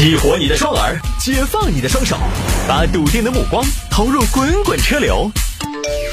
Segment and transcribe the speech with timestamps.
[0.00, 2.16] 激活你的双耳，解放你的双手，
[2.66, 5.30] 把笃定的目光投入滚滚车流。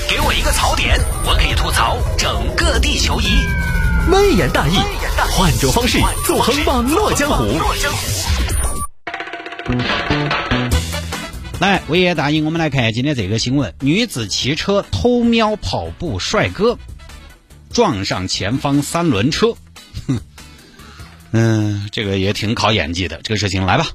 [0.10, 3.48] 给我一个槽点，我可以吐槽整个地球仪。
[4.12, 4.76] 微言大义，
[5.32, 7.46] 换种方式纵横网络江湖。
[11.62, 16.78] 来，微言大义，我们来看今天这个新闻：女子骑车偷瞄跑步帅哥，
[17.72, 19.56] 撞上前方三轮车。
[21.32, 23.20] 嗯，这个也挺考演技的。
[23.24, 23.88] 这个事情来吧，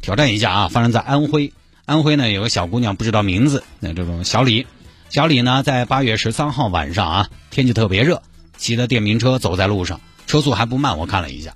[0.00, 0.68] 挑战一下啊！
[0.68, 1.52] 发生在安徽，
[1.86, 4.66] 安徽呢有个小姑娘不知道名字，那这种小李，
[5.08, 8.22] 小李呢在八月十三号晚上啊，天气特别热，
[8.56, 11.54] 骑着电瓶车走在路上，车速还不慢，我看了一下，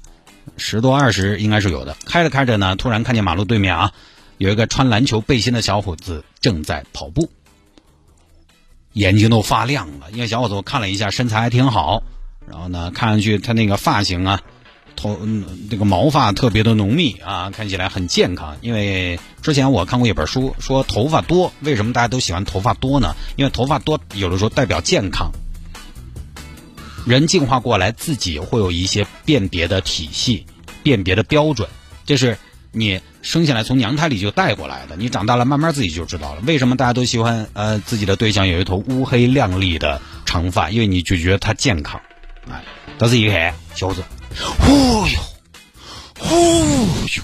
[0.56, 1.96] 十多二十应该是有的。
[2.06, 3.92] 开着开着呢，突然看见马路对面啊。
[4.36, 7.30] 有一个穿篮球背心的小伙子正在跑步，
[8.92, 10.10] 眼睛都发亮了。
[10.10, 12.02] 因为小伙子我看了一下，身材还挺好，
[12.50, 14.42] 然后呢，看上去他那个发型啊，
[14.96, 15.18] 头
[15.70, 18.56] 那个毛发特别的浓密啊，看起来很健康。
[18.60, 23.14] 因为之前我看过一本书，说头发多，为什么大家都喜欢头发多呢？
[23.36, 25.30] 因为头发多有的时候代表健康。
[27.06, 30.46] 人进化过来，自己会有一些辨别的体系、
[30.82, 31.68] 辨别的标准，
[32.06, 32.36] 这是。
[32.76, 36.42] 你生下来从娘胎里就带过来的，你长大了慢慢自己就知道了。
[36.44, 40.70] 为什么大家都喜欢呃自己的对象有一头乌黑亮丽的长发？
[40.70, 42.00] 因为你就觉得他健康。
[42.50, 42.64] 哎，
[42.98, 44.02] 当时一看，小伙子，
[44.60, 45.20] 哦哟，
[46.20, 47.22] 哦哟，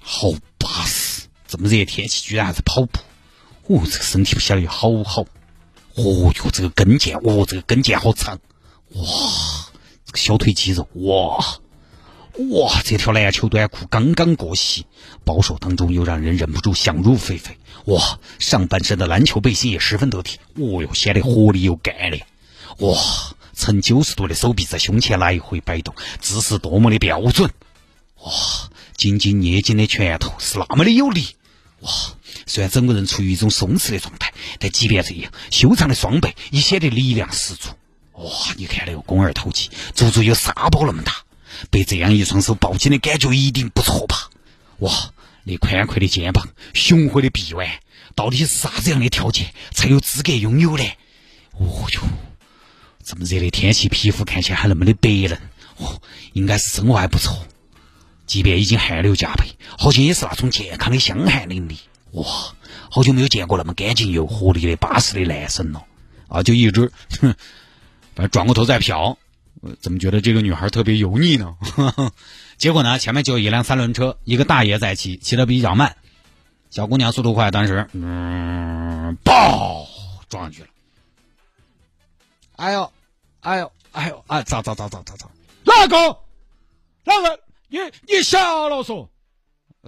[0.00, 1.22] 好巴适！
[1.48, 3.00] 这么热天气居然还在跑步，
[3.66, 5.22] 哦，这个身体不晓得有好好。
[5.94, 8.38] 哦哟，这个跟腱，哦，这个跟腱好长，
[8.90, 9.04] 哇，
[10.06, 11.44] 这个小腿肌肉，哇。
[12.52, 14.86] 哇，这条篮球短裤刚刚过膝，
[15.24, 17.58] 暴瘦当中又让人忍不住想入非非。
[17.86, 20.38] 哇，上半身的篮球背心也十分得体。
[20.54, 22.24] 哦哟，显得活力又干练。
[22.78, 22.96] 哇，
[23.60, 27.50] 呈九十度的手臂在胸前来回摆动，姿势多么的标准。
[28.22, 28.32] 哇，
[28.96, 31.36] 紧紧捏紧的拳头是那么的有力。
[31.80, 31.90] 哇，
[32.46, 37.68] 虽然整个人处于一种松弛的状态，但即便这样，修长的双背也显得力量十足。
[38.12, 41.12] 哇，你看那个肱二头肌，足足有沙包那么大。
[41.70, 44.30] 被这样一双手抱紧的感觉一定不错吧？
[44.78, 45.12] 哇，
[45.44, 47.68] 那宽阔的肩膀、雄浑的臂弯，
[48.14, 50.84] 到底是啥子样的条件才有资格拥有呢？
[51.52, 52.00] 哦哟，
[53.02, 55.38] 这么热的天气，皮肤看起来还那么的白嫩，
[55.78, 56.00] 哦，
[56.32, 57.36] 应该是生活还不错。
[58.26, 61.76] 即便已经汗流浃背，好像也是那种健康的香汗淋漓。
[62.12, 62.24] 哇，
[62.90, 65.84] 好久没有见过那么干净又活力的巴适的男生了。
[66.28, 67.34] 啊，就一直，哼，
[68.14, 69.16] 反正转过头再瞟。
[69.80, 71.56] 怎么觉得这个女孩特别油腻呢？
[72.56, 75.96] 结果呢，前面就有一辆三轮车，一个大爷在骑，骑得比较慢。
[76.70, 79.86] 小姑娘速度快，当时嗯，爆
[80.28, 80.68] 撞上去了。
[82.60, 82.92] 哎呦，
[83.40, 85.26] 哎呦，哎呦，啊，咋咋咋咋咋咋？
[85.64, 85.96] 哪个？
[87.04, 87.40] 哪个？
[87.68, 89.08] 你你瞎了说？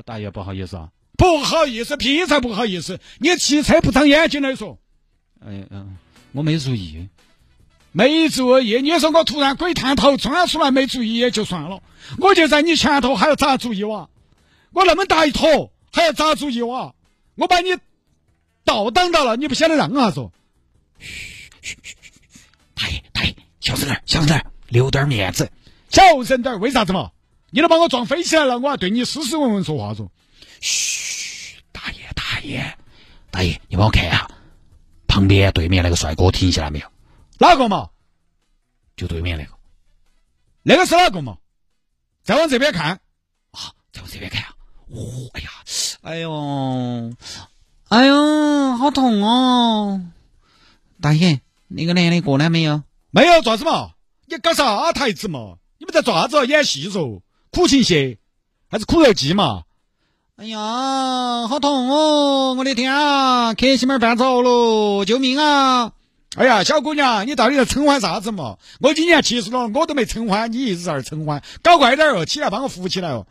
[0.07, 0.89] 大爷不好意思啊，
[1.19, 2.99] 不好意思，屁才不好意思！
[3.19, 4.79] 你骑车不长眼睛来说。
[5.45, 5.99] 哎嗯，
[6.33, 7.09] 我没注意。
[7.93, 11.83] 没注意，你说我突然鬼探头钻出来没注意也就算了，
[12.19, 14.09] 我就在你前头还要咋注意哇？
[14.73, 16.95] 我那么大一坨还要咋注意哇？
[17.35, 17.77] 我把你
[18.65, 20.11] 倒挡到了，你不晓得让啊？
[20.11, 20.33] 说，
[20.99, 21.97] 嘘嘘嘘
[23.63, 25.49] 小声点小声点留点面子，
[25.89, 27.13] 小声点为啥子嘛？
[27.51, 30.09] 你都把我撞飞起来了，我还对你斯斯文文说话嗦。
[30.61, 32.77] 嘘，大爷大爷
[33.31, 34.29] 大爷，你帮我看一下，
[35.07, 36.87] 旁边对面那个帅哥停下来没有？
[37.39, 37.91] 哪个嘛？
[38.97, 39.53] 就对面那个，
[40.63, 41.39] 那个是哪个嘛？
[42.25, 43.01] 再往这边看
[43.53, 43.73] 啊！
[43.93, 44.55] 再往这边看啊！
[44.91, 45.51] 哦，哎呀，
[46.03, 47.13] 哎呦，
[47.89, 50.03] 哎呦，好痛哦！
[51.01, 52.83] 大爷，那个男的过来没有？
[53.15, 53.91] 没有，爪子嘛？
[54.27, 55.57] 你搞啥台词嘛？
[55.79, 57.21] 你们在爪子演戏嗦？
[57.51, 58.17] 苦情戏
[58.71, 59.65] 还是苦肉计嘛？
[60.37, 62.55] 哎呀，好痛哦！
[62.55, 65.93] 我的天啊，克西门绊着了，救命啊！
[66.37, 68.57] 哎呀，小姑娘，你到底在称欢啥子嘛？
[68.81, 73.27] 我今年七十了，我都没称欢，你一直在那儿称欢，搞快点哦，起来帮我扶起来哦！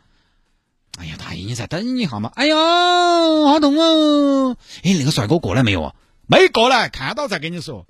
[0.98, 2.30] 哎呀，大爷，你再等一下嘛！
[2.36, 4.56] 哎呀，好痛哦！
[4.84, 5.92] 哎，那个帅哥过来没有啊？
[6.28, 7.84] 没过来，看到再跟你说。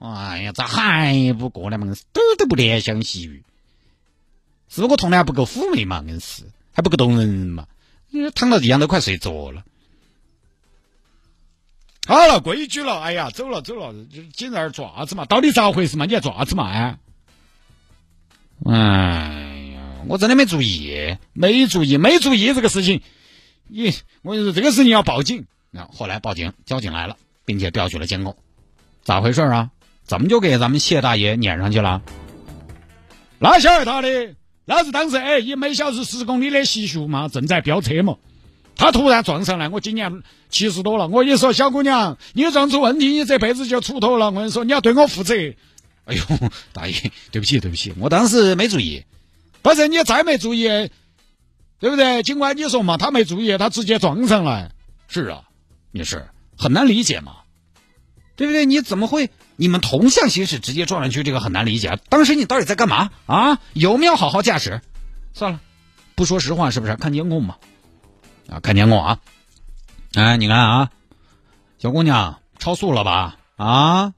[0.00, 1.86] 哎呀，咋还不过来嘛？
[1.86, 3.44] 硬是都都不怜香惜玉，
[4.68, 6.02] 是我童年不够妩媚嘛？
[6.08, 7.66] 硬是还不够动人嘛？
[8.08, 9.62] 你躺到地上都快睡着了。
[12.06, 13.92] 好了，规矩了，哎呀，走了走了，
[14.32, 15.26] 紧在那儿爪子嘛？
[15.26, 16.06] 到底咋回事嘛？
[16.06, 16.70] 你还爪子嘛？
[16.70, 16.98] 哎，
[18.64, 23.02] 哎呀，我真的没注意，没注意，没注意这个事情。
[23.66, 25.46] 你，我跟你说，这个事情要报警。
[25.70, 28.36] 那后来报警，交警来了，并且调取了监控。
[29.04, 29.70] 咋回事啊？
[30.10, 32.02] 怎么就给咱们谢大爷撵上去了？
[33.38, 34.34] 哪晓得他的？
[34.64, 38.16] 老子当时哎，以每小时十公里的时速嘛，正在飙车嘛。
[38.74, 41.06] 他突然撞上来，我今年七十多了。
[41.06, 44.26] 我跟你说，小姑娘，你撞出问题，你这辈子就出头了。
[44.26, 45.32] 我跟你说，你要对我负责。
[46.06, 46.22] 哎呦，
[46.72, 49.04] 大爷，对不起，对不起，我当时没注意。
[49.62, 50.66] 不是你再没注意，
[51.78, 52.24] 对不对？
[52.24, 54.72] 尽管你说嘛，他没注意，他直接撞上来。
[55.06, 55.42] 是啊，
[55.92, 56.26] 也是
[56.58, 57.36] 很难理解嘛，
[58.40, 58.64] 对不对？
[58.64, 59.28] 你怎么会？
[59.56, 61.98] 你们同向行驶直接撞上去，这个很难理解。
[62.08, 63.58] 当时你到底在干嘛啊？
[63.74, 64.80] 有没有好好驾驶？
[65.34, 65.60] 算了，
[66.14, 66.96] 不说实话，是不是？
[66.96, 67.56] 看监控嘛。
[68.48, 69.18] 啊，看监控啊！
[70.14, 70.90] 哎，你看啊，
[71.78, 73.36] 小姑娘超速了吧？
[73.56, 74.14] 啊，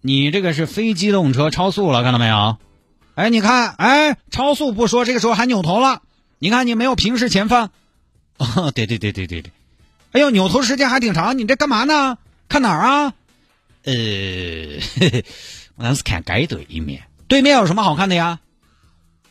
[0.00, 2.56] 你这个是非机动车超速了，看到没有？
[3.14, 6.02] 哎，你看，哎，超速不说，这个时候还扭头了。
[6.40, 7.70] 你看，你没有平视前方。
[8.38, 9.52] 哦，对对对对对对。
[10.10, 12.18] 哎呦，扭头时间还挺长，你这干嘛呢？
[12.50, 13.14] 看哪儿啊？
[13.84, 13.92] 呃，
[15.76, 18.40] 我当时看街对面，对面有什么好看的呀？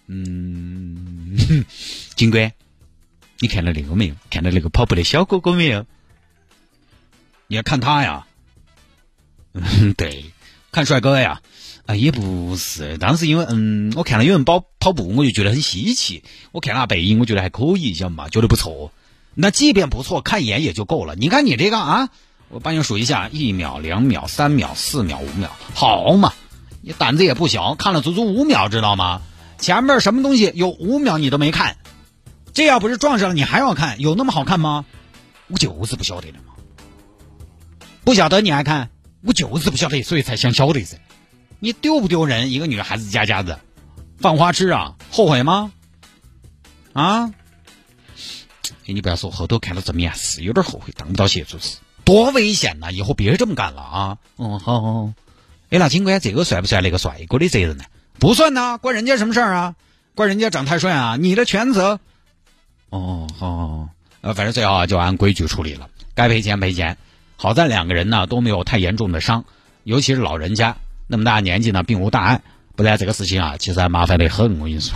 [0.07, 1.65] 嗯，
[2.15, 2.51] 警官。
[3.41, 4.15] 你看到那个没有？
[4.29, 5.85] 看到那个跑步的小哥哥没有？
[7.47, 8.25] 你要看他呀？
[9.53, 10.31] 嗯， 对，
[10.71, 11.41] 看帅哥呀？
[11.85, 16.23] 啊，也不是，当时因为嗯，我看到有人跑跑步，我就觉得很稀奇。
[16.53, 18.29] 我看那背影，我觉得还可以，晓得嘛？
[18.29, 18.93] 觉得不错。
[19.35, 21.15] 那即便不错，看一眼也就够了。
[21.15, 22.09] 你看你这个啊，
[22.49, 26.33] 我帮你数一下：一秒、两秒、三秒、四秒、五秒，好嘛？
[26.81, 29.21] 你胆子也不小，看了足足五秒，知道吗？
[29.59, 31.77] 前面什么东西有五秒你都没看？
[32.53, 33.99] 这要不是撞上了，你还要看？
[33.99, 34.85] 有那么好看吗？
[35.47, 36.53] 我就是不晓得的嘛。
[38.03, 38.89] 不晓得你还看？
[39.21, 40.97] 我就是不晓得，所以才想晓得噻。
[41.59, 42.51] 你丢不丢人？
[42.51, 43.59] 一个女孩子家家的，
[44.17, 44.95] 放花痴啊？
[45.11, 45.71] 后悔吗？
[46.93, 47.31] 啊？
[48.85, 51.77] 你不要说，后头看到这么样是有点后悔，当不到协助士，
[52.09, 52.89] 多危险呐！
[52.89, 54.17] 以后别这么干了啊！
[54.39, 55.13] 嗯，好好。
[55.69, 57.83] 哎，那警官，这个算不算那个帅哥的责任呢？
[58.17, 59.75] 不算呐，关人家什么事儿啊？
[60.15, 61.17] 关人家长太帅啊？
[61.17, 61.99] 你的全责。
[62.89, 63.89] 哦，好，
[64.21, 66.97] 呃，反正最后啊，就按规矩处理了，该赔钱赔钱。
[67.35, 69.45] 好在两个人呢都没有太严重的伤，
[69.83, 72.41] 尤其是老人家那么大年纪呢，并无大碍。
[72.75, 74.57] 不然这个事情啊，其实还麻烦的很。
[74.59, 74.95] 我跟你说，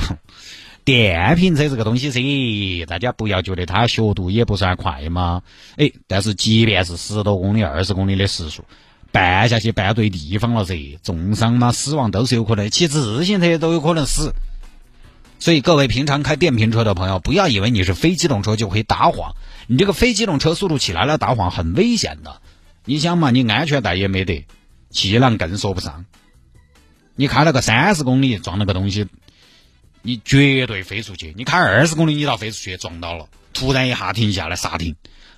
[0.86, 5.42] 电瓶车这个东西噻，大家不要觉得它速度也不算快嘛。
[5.78, 8.66] 哎，但是即便是十多公里、二十公里的时速，
[9.12, 14.34] 绊下去绊对地方了噻，重伤嘛、死亡都是有可能，骑自行车都有可能死。
[15.40, 19.36] 所以各位平常开电瓶车的朋友，不要以为你是非机动车就可以打晃。
[19.68, 22.42] 你这个非机动车速度起来了打晃很危险的。
[22.86, 24.46] 你想嘛，你安全带也没得，
[24.90, 26.06] 气囊更说不上。
[27.16, 29.08] 你开了个三十公里撞了个东西，
[30.04, 31.34] 你绝对飞出去。
[31.36, 34.96] 你开二十公里你倒飞出去撞到了，突然一下停下来刹停，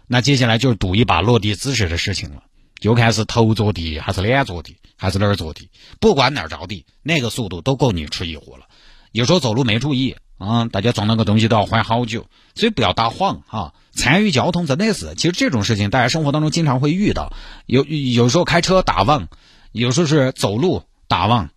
[0.07, 2.43] 那接下来就是赌一把落地姿势的事情了，
[2.79, 5.69] 就看是头着地还是脸着地还是哪儿着地，
[5.99, 8.65] 不管哪儿着地，那个速度都够你吃一壶了。
[9.11, 13.73] 有时候走路没注意啊，大家撞那个东西都要缓好久，所以不要打晃哈。
[13.93, 17.31] 参与交通真的是，其实这种事情大家生活当中经常会遇到。
[17.65, 19.29] 有有时候开车打望，
[19.71, 21.49] 有时候是走路打望，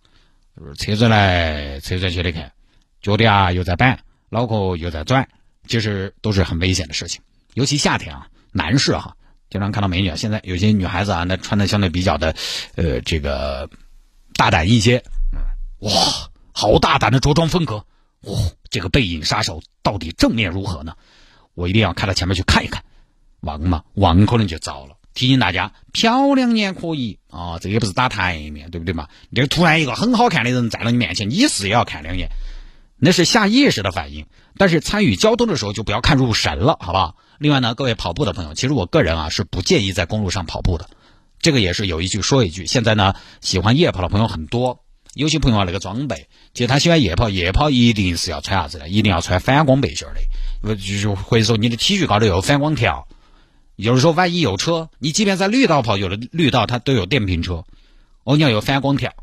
[0.77, 2.53] 车子来车子去的看，
[3.01, 3.97] 脚底啊又在绊，
[4.29, 5.27] 脑壳又在转，
[5.67, 7.21] 其实都是很危险的事情。
[7.53, 9.15] 尤其夏天啊，男士哈
[9.49, 12.35] 经常看到美女啊，现在有些女孩子啊，那穿的相对比较的
[12.75, 13.69] 呃这个
[14.35, 15.03] 大胆一些，
[15.79, 15.91] 哇。
[16.51, 17.85] 好大胆的着装风格，
[18.23, 18.37] 哇！
[18.69, 20.95] 这个背影杀手到底正面如何呢？
[21.53, 22.83] 我一定要开到前面去看一看。
[23.39, 24.97] 望嘛，望可能就糟了。
[25.13, 29.07] 提醒大家，漂亮眼可以啊，这也不是打台面，对不对嘛？
[29.33, 32.27] 这突然一个很好看的人站到你面前，你是也要看两眼，
[32.99, 34.25] 那是下意识的反应。
[34.57, 37.15] 但是参与交通的时候就不要看入神了，好不好？
[37.37, 40.89] 另外呢，各位跑步的朋友，其实我个人啊是不建议在公路上跑步的。
[41.39, 42.65] 这个也是有一句说一句。
[42.65, 44.83] 现在呢，喜欢夜跑的朋友很多。
[45.15, 48.89] 有些朋友啊，那个装备，其实他喜欢夜跑，夜跑一定是要穿啥子的？
[48.89, 53.07] 一定要穿反光背心的，呃，就是或者说你的 T 恤高头有反光条。
[53.75, 57.63] 有的时候万一有车，你即便在绿道跑，有的绿道它都有电瓶车，
[58.23, 59.13] 哦，你要有反光条。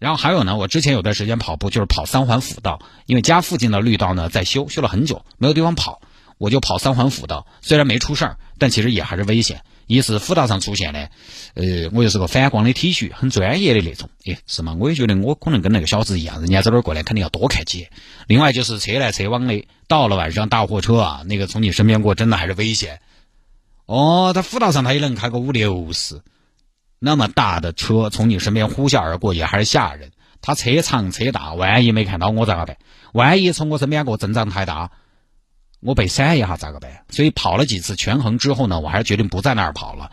[0.00, 6.00] 然后还有呢，我之前有段时间跑步就是跑三环辅道，因为家附近的绿道呢在修，修了很久，没有地方跑，
[6.38, 7.46] 我就跑三环辅道。
[7.60, 9.62] 虽然没出事儿，但其实也还是危险。
[9.86, 11.10] 一是辅道上出现的，
[11.54, 14.76] 呃，我又是个反光的 T 恤，很专业的那种，哎，是吗？
[14.78, 17.90] 我也觉得我可能跟那个小子一样，人家在那儿过来肯定要多看几眼。
[18.28, 23.00] 另外就是车来车往的，到了晚上大货车啊，那个从你身边过，真的还是危险。
[23.86, 26.20] 哦，他辅道上他也能开个五六十，
[27.02, 30.12] 那么大的车从你身边呼啸而过，也还是吓人。
[30.42, 32.76] 他车长车大，万一没看到我咋个办？
[33.12, 34.90] 万一从我身边过，阵仗太大。
[35.80, 37.04] 我被闪一下咋个办？
[37.08, 40.10] 所以跑了几次权衡之后呢，我还是决定不在那儿跑了，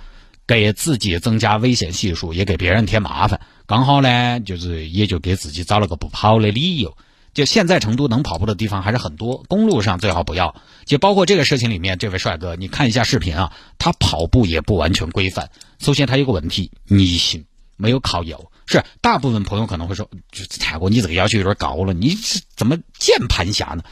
[0.48, 3.42] 给自己增加危险系数，也给别人添麻烦。
[3.66, 6.98] 刚好呢，就是也就给自己找了个不跑的理由。
[7.38, 10.56] 就现在成都能跑步的地方还是很多，公路上最好不要。
[10.86, 15.52] 就包括这个事情里面，这位帅哥，你看一下视频啊，他跑步也不完全规范。
[15.78, 18.52] 首先他有个问题，逆行没有靠右。
[18.66, 23.84] 是大部分朋友可能会说，就蔡哥你这个要求有点高了，你是怎么键盘侠呢？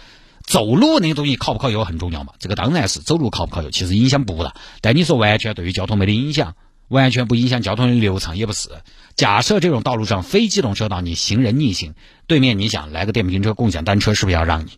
[0.47, 2.33] 走路那个东西靠不靠右很重要嘛？
[2.39, 4.55] 这个当然是走路靠不靠右，其实影响不大。
[4.81, 6.55] 但你说完全对于交通没得影响，
[6.87, 8.69] 完全不影响交通的流畅也不是。
[9.15, 11.95] 假设这种道路上非机动车道，你行人逆行。
[12.27, 14.71] 对面你想来个电瓶车、共享单车，是不是要让你？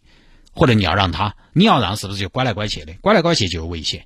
[0.53, 1.35] 或者你要让他？
[1.53, 2.93] 你要让是不是就拐来拐去的？
[3.01, 4.05] 拐来拐去就有危险。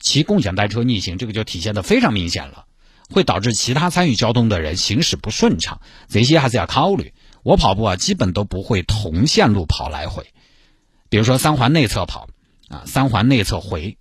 [0.00, 2.64] 骑共享单车逆行，这个就体现的非常明显了，
[3.10, 5.80] 会导致其他参与交通的人行驶不顺畅。
[6.08, 7.12] 这些还是要考虑。
[7.42, 10.26] 我跑步啊，基本都不会同线路跑来回，
[11.08, 12.28] 比如说三环内侧跑
[12.68, 13.98] 啊，三环内侧回，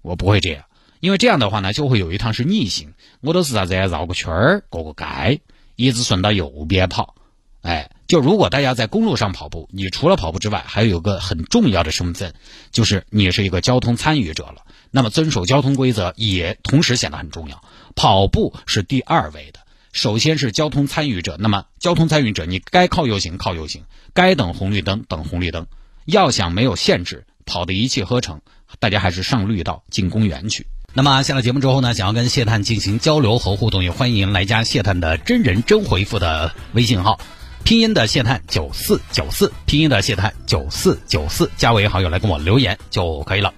[0.00, 0.64] 我不会这样，
[1.04, 5.42] 因为这样的话呢，就会有一趟是逆行，我都是啥子绕个圈儿过个街，
[5.76, 7.14] 一直顺到右边跑。
[7.60, 12.32] 哎，就如果大家在公路上跑步，你除了跑步之外，还有个很重要的身份，
[12.72, 14.62] 就是你是一个交通参与者了。
[14.90, 17.62] 那么遵守交通规则也同时显得很重要。
[17.94, 19.60] 跑步是第二位的，
[19.92, 21.36] 首先是交通参与者。
[21.38, 23.84] 那么交通参与者，你该靠右行靠右行，
[24.14, 25.66] 该等红绿灯等红绿灯。
[26.06, 28.40] 要想没有限制，跑的一气呵成，
[28.78, 30.66] 大家还是上绿道进公园去。
[30.96, 37.18] 那么下了节目之后呢，想要跟谢探进行交流和互动，也欢迎来加谢探的真人真回复的微信号。
[37.64, 43.52] 拼音的谢探九四九四，拼音的谢探九四九四，加为好友来跟我留言就可以了。